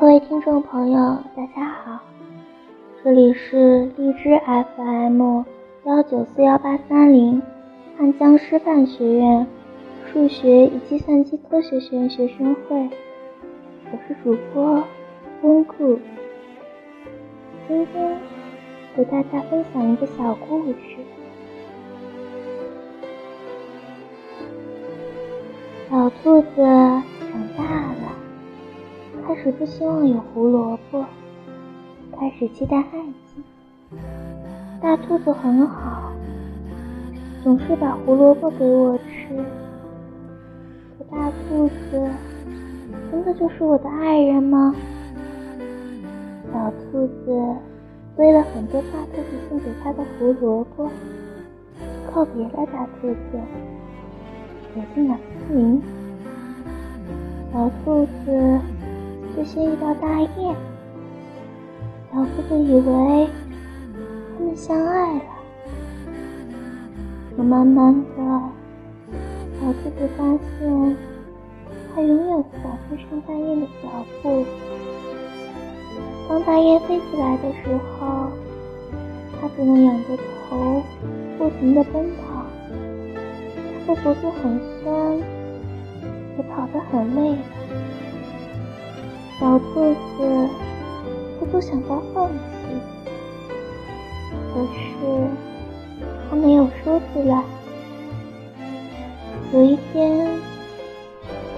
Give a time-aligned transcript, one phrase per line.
[0.00, 2.00] 各位听众朋友，大家好，
[3.04, 4.30] 这里是荔枝
[4.74, 5.42] FM
[5.84, 7.42] 幺九四幺八三零
[7.98, 9.46] 汉江师范学院
[10.10, 12.88] 数学与计算机科学学院学生会，
[13.92, 14.82] 我是主播
[15.42, 15.98] 温故。
[17.68, 18.18] 今天
[18.96, 20.96] 给大家分享一个小故事。
[25.90, 27.19] 小兔子。
[29.30, 31.04] 开始不希望有胡萝卜，
[32.18, 33.44] 开始期待爱情。
[34.82, 36.10] 大兔子很好，
[37.44, 39.36] 总是把胡萝卜给我吃。
[40.98, 42.10] 可大兔子
[43.12, 44.74] 真的就是我的爱人吗？
[46.52, 47.54] 小兔子
[48.16, 50.90] 堆了很多大兔子送给他的胡萝卜，
[52.12, 53.38] 告别了大兔子，
[54.74, 55.82] 走进了森林。
[57.52, 58.60] 小兔子。
[59.34, 60.56] 最先遇到大雁，
[62.12, 63.28] 小兔子以为
[64.36, 65.22] 他们相爱了，
[67.36, 68.16] 可慢慢的，
[69.60, 70.24] 小兔子发
[70.58, 70.96] 现
[71.94, 73.88] 它永远无法追上大雁的脚
[74.22, 74.44] 步。
[76.28, 78.30] 当大雁飞起来的时候，
[79.40, 80.16] 它只能仰着
[80.48, 80.82] 头，
[81.38, 82.44] 不停的奔跑。
[83.86, 85.18] 它的脖子很酸，
[86.36, 87.36] 也跑得很累。
[89.40, 90.48] 小兔子
[91.40, 92.34] 偷偷想到放弃，
[94.52, 94.78] 可是
[96.28, 97.42] 它没有说出来。
[99.54, 100.28] 有一天，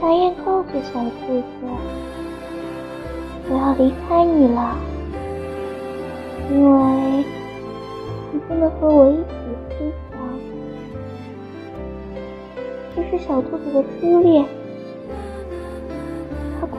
[0.00, 1.44] 大雁告诉小兔子
[3.50, 4.76] ：“我要离开你了，
[6.52, 7.24] 因为
[8.32, 9.24] 你不能和我一起
[9.70, 10.20] 飞翔。”
[12.94, 14.46] 这是小兔子的初恋。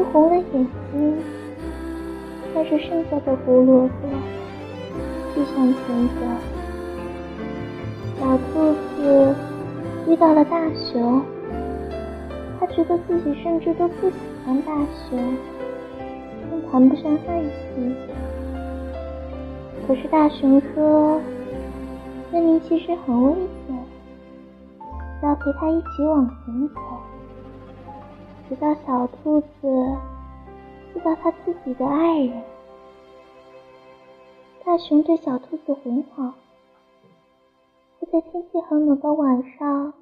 [0.00, 1.14] 哭红了眼睛，
[2.54, 4.08] 带着剩下的胡萝卜
[5.34, 6.14] 继向前走。
[8.18, 9.34] 小兔子
[10.08, 11.20] 遇到了大熊，
[12.58, 14.16] 他觉得自己甚至都不喜
[14.46, 14.72] 欢大
[15.10, 15.18] 熊，
[16.50, 17.42] 更谈不上爱
[17.74, 17.94] 情。
[19.86, 21.20] 可是大熊说，
[22.30, 23.34] 森林其实很危
[23.66, 23.76] 险，
[25.22, 26.80] 要陪他一起往前走。
[28.50, 29.46] 直到小兔子
[30.96, 32.42] 遇到他自己的爱人，
[34.64, 36.34] 大熊对小兔子很好，
[38.00, 39.94] 会在天气很冷的晚上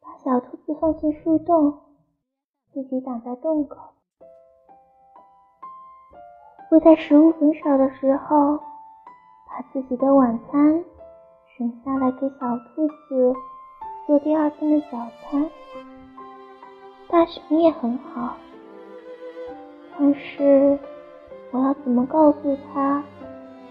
[0.00, 1.78] 把小兔子放进树洞，
[2.72, 3.76] 自己挡在洞口；
[6.70, 10.82] 会在食物很少的时候把自己的晚餐
[11.58, 13.34] 省下来给小兔子
[14.06, 15.50] 做第二天的早餐。
[17.26, 18.36] 大熊也很好，
[19.98, 20.78] 但是
[21.50, 23.02] 我要怎么告诉他，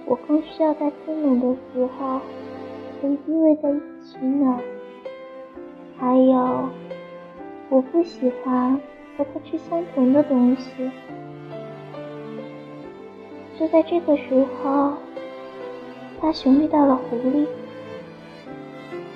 [0.05, 2.19] 我更需要在天冷的时候
[3.01, 4.59] 跟依偎在一起呢？
[5.97, 6.67] 还有，
[7.69, 8.73] 我不喜欢
[9.17, 10.91] 和他吃相同的东西。
[13.57, 14.95] 就在这个时候，
[16.21, 17.47] 大熊遇到了狐狸，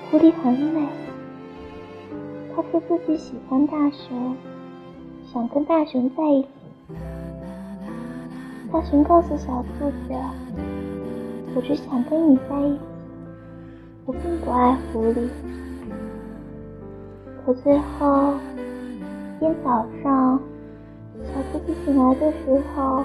[0.09, 0.87] 狐狸很美。
[2.55, 4.35] 他说自己喜欢大熊，
[5.31, 6.49] 想跟大熊在一起。
[8.71, 10.13] 大熊告诉小兔子
[11.55, 12.79] ：“我只想跟你在一起，
[14.05, 15.27] 我并不爱狐狸。”
[17.45, 18.33] 可最后
[19.37, 20.39] 一天早上，
[21.23, 23.03] 小兔子醒来的时候，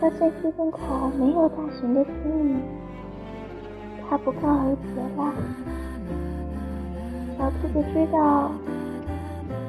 [0.00, 0.78] 发现树洞口
[1.18, 2.60] 没有大熊的身影，
[4.08, 5.34] 他不告而别了。
[7.42, 8.52] 小兔子知道，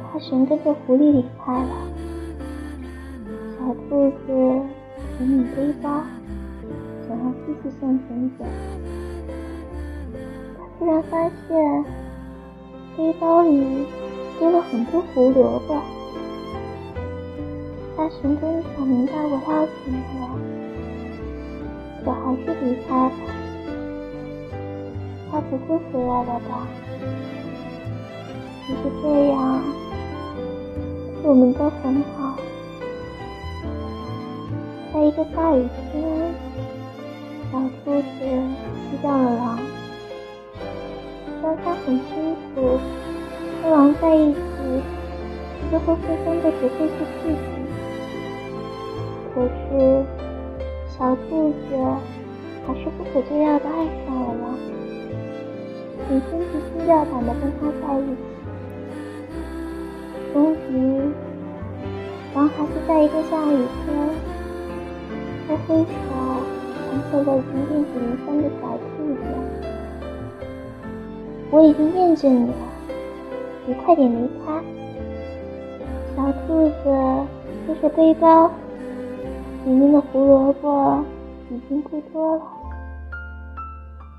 [0.04, 1.70] 大熊跟着狐狸离开了。
[3.58, 4.28] 小兔子
[5.18, 6.04] 整理背包，
[7.08, 8.46] 想要继续向前走。
[10.56, 11.84] 他突然发现，
[12.96, 13.88] 背包里
[14.40, 15.82] 多了很多胡萝卜。
[17.98, 20.30] 大熊终于想明白我要什么了，
[22.06, 23.12] 我还是离开了。
[25.32, 26.68] 他不会回来了吧？
[28.66, 29.62] 只是这样，
[31.24, 32.38] 我们都很好。
[34.94, 36.34] 在一个大雨天，
[37.52, 39.60] 小兔子遇到了狼。
[41.42, 42.80] 虽然它很清楚，
[43.62, 44.40] 和狼在一起，
[45.70, 47.36] 最后受伤的只会是自己。
[49.36, 50.06] 可是，
[50.98, 51.68] 小兔子
[52.66, 53.76] 还是不可救药的爱
[54.06, 54.44] 上了狼，
[56.08, 58.33] 很心急心吊胆的跟他在一起。
[60.34, 61.14] 终于，
[62.34, 64.10] 方还是在一个下雨天，
[65.48, 65.86] 他挥手
[66.90, 69.22] 抢走了已经遍体鳞伤的小兔子。
[71.52, 72.56] 我已经厌倦你了，
[73.68, 74.60] 你快点离开。
[76.16, 76.84] 小兔子
[77.68, 78.50] 背着背包，
[79.66, 81.04] 里面的胡萝卜
[81.52, 82.42] 已经不多了。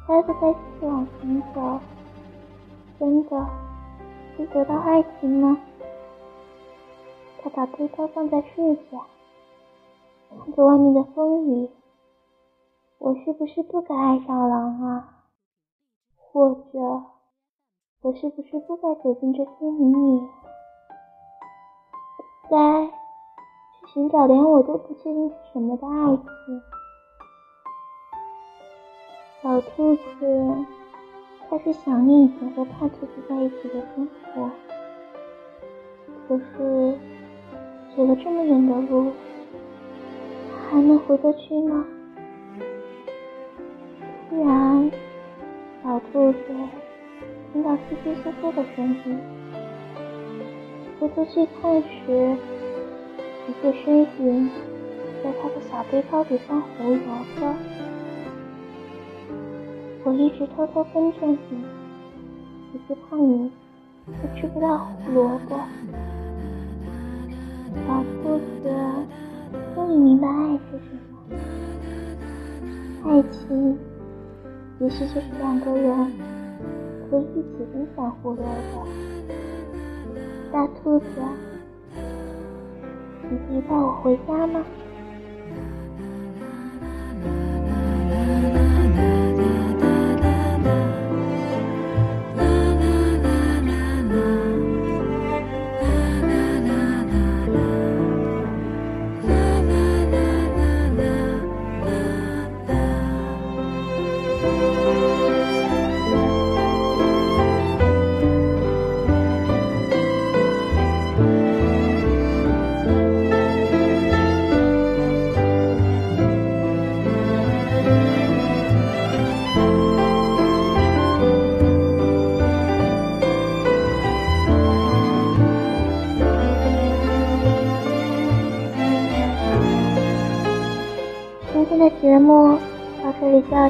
[0.06, 1.80] 孩子在继续往前走，
[3.00, 3.30] 真的
[4.36, 5.58] 会得到爱情吗？
[7.44, 9.06] 他把背包放在树下，
[10.30, 11.68] 看着外面的风雨。
[12.96, 15.24] 我是不是不该爱上狼啊？
[16.16, 16.78] 或者，
[18.00, 20.22] 我是不是不该走进这森林里？
[22.48, 26.62] 该去寻找连我都不确定是什么的爱情。
[29.42, 30.64] 小兔子
[31.50, 34.50] 开始想念以前和胖兔子在一起的生活，
[36.26, 36.98] 可是
[37.96, 39.12] 走了这么远的路，
[40.68, 41.84] 还能回得去吗？
[44.28, 44.90] 突然，
[45.84, 46.38] 小兔子
[47.52, 49.18] 听到窸窸窣窣的声音，
[50.98, 52.36] 回头去看时，
[53.46, 54.50] 一个身影
[55.22, 56.98] 在他的小背包里放胡萝
[57.38, 57.54] 卜。
[60.02, 61.38] 我一直偷偷跟着你，
[62.72, 63.52] 只是怕你
[64.06, 65.60] 会吃不到胡萝卜。
[67.74, 68.70] 小兔子
[69.74, 71.18] 终于明白爱是什么。
[73.04, 73.78] 爱情，
[74.80, 76.12] 也许就是两个人
[77.10, 78.86] 可以一起分享胡萝卜。
[80.52, 81.06] 大兔子，
[83.28, 84.64] 你可以带我回家吗？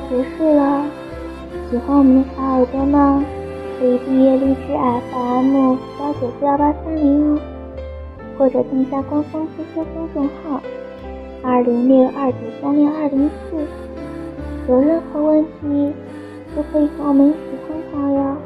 [0.08, 0.84] 结束了，
[1.70, 3.24] 喜欢我们的小耳朵呢
[3.78, 7.40] 可以订阅荔枝 FM 幺九四幺八三零哦，
[8.38, 10.60] 或者添加官方 QQ 公众号
[11.42, 13.56] 二零六二九三六二零四，
[14.68, 15.92] 有任何问题
[16.54, 18.36] 都可以和我们一起探讨哟。